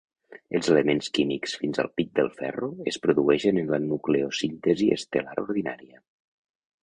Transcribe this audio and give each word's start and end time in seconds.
Els 0.59 0.69
elements 0.75 1.09
químics 1.17 1.53
fins 1.63 1.81
al 1.83 1.89
pic 1.99 2.09
del 2.19 2.31
ferro 2.39 2.71
es 2.93 2.97
produeixen 3.05 3.61
en 3.63 3.69
la 3.75 3.81
nucleosíntesi 3.83 4.89
estel·lar 4.97 5.37
ordinària. 5.45 6.01